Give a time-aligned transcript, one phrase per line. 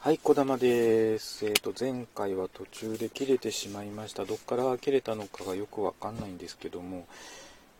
[0.00, 1.44] はい、小玉です。
[1.44, 4.24] えっ、ー、と、前回は途中で切れてしまいました。
[4.24, 7.08] どっから切れたのかがよくわかんないんですけども、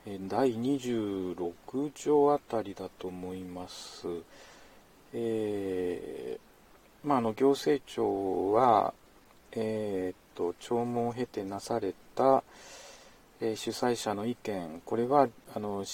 [0.04, 4.08] えー、第26条あたりだと思います。
[5.14, 8.92] えー、まあ、あの、行政庁は、
[9.52, 12.42] えっ、と、聴聞を経てなされた、
[13.40, 15.84] え主催者の意見、これはあの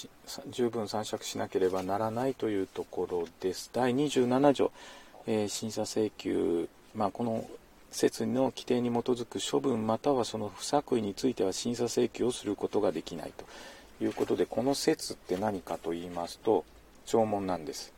[0.49, 3.69] 十分参酌しなければならないというところです。
[3.75, 4.73] 第27条、
[5.27, 7.49] えー、審査請求、まあ、この
[7.91, 13.45] 説の規定に基づく処分またはその不作為については審査請求をすることができないと。
[14.01, 16.65] いうことでこの説って何かと言いますと
[17.07, 17.93] 聴聞なんです。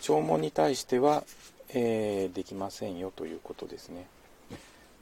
[0.00, 1.24] 聴聞に対しては、
[1.70, 4.06] えー、できませんよということですね。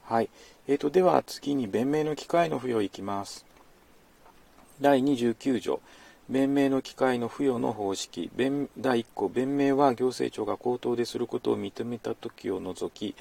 [0.05, 0.29] はい、
[0.67, 3.45] えーと、では次に弁明の機会の付与いきます。
[4.81, 5.81] 第29条。
[6.31, 8.31] 弁明の機会の付与の方式。
[8.37, 9.29] 弁第1項。
[9.29, 13.17] 弁明は行政庁が口頭ですることを認めた時を除き、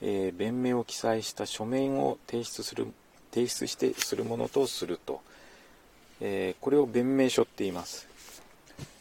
[0.00, 2.86] えー、弁明を記載した書面を提出する
[3.32, 5.22] 提出してするものとすると、
[6.20, 8.06] えー、これを弁明書って言います、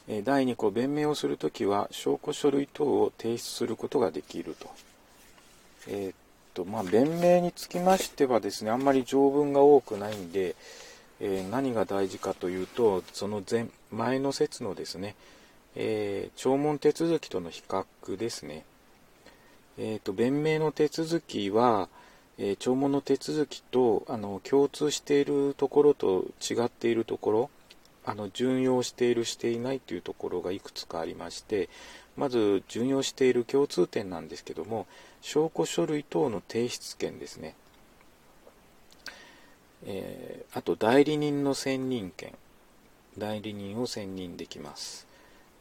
[0.08, 0.72] えー、第2項。
[0.72, 4.72] 弁明をするときは証拠書類等を提出することができると,、
[5.88, 6.16] えー、っ
[6.56, 10.56] とまあ、弁明につきましてはですねあんまり条文が多くないんで、
[11.24, 15.16] えー、何が大事かというと、その前前の説のですね、
[15.76, 17.86] えー、聴聞手続きとの比較
[18.18, 18.66] ですね。
[19.78, 21.90] えーと、弁明の手続きは、
[22.40, 27.50] えー、聴聞の手続きとあの共通しているところと違っているところ、
[28.04, 31.70] あの準用している、していないというところがいくつかありまして、
[32.18, 34.88] まず準用している共通点なんですけども、
[35.22, 37.54] 証拠書類等の提出権ですね。
[39.86, 42.34] えー、あと代理人の選任権。
[43.18, 45.08] 代理人を選任できます。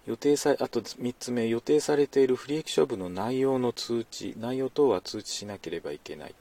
[0.06, 4.34] 予定さあと3つ目予定されている不利益処分の内容の通知。
[4.38, 6.34] 内容等は通知しなければいけない、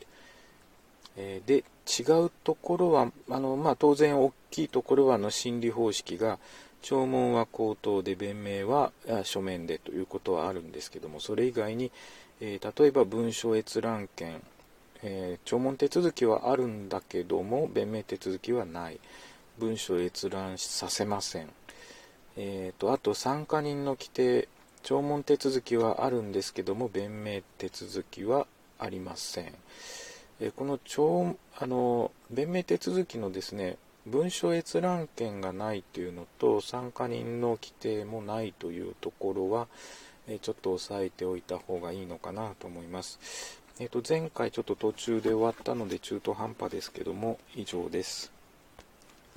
[1.17, 6.39] えー、で違うところはあの、まあ、当然大きいところはの審理方式が
[6.81, 8.91] 聴聞は口頭で弁明は
[9.23, 11.91] 書面でということはあるんですけどもそれ以外に、
[12.39, 14.41] えー、例えば文書閲覧権
[15.03, 18.99] えー、聴聞手続きはあるんだけども弁明手続きはない。
[19.59, 21.49] 文書閲覧させません、
[22.37, 24.47] えーと、あと参加人の規定
[24.81, 28.47] 聴聞手続きはあるんですけども弁明手続きは
[28.79, 29.53] ありません、
[30.39, 33.77] え、この聴あの弁明手続きのですね
[34.07, 39.67] 文書閲覧権がないというのと参加人の規定もないというところは、
[40.27, 43.58] えちょっと押さえておいた方がいいのかなと思います。
[43.79, 48.38] えっ、と、前回ちょっと途中で終わったので中途半端ですけども、以上です。